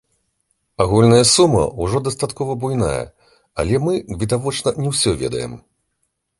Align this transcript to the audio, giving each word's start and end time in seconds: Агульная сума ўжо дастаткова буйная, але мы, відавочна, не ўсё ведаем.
Агульная 0.85 1.25
сума 1.31 1.61
ўжо 1.83 2.01
дастаткова 2.07 2.57
буйная, 2.65 3.05
але 3.65 3.85
мы, 3.87 3.93
відавочна, 4.25 4.77
не 4.83 4.87
ўсё 4.99 5.11
ведаем. 5.25 5.53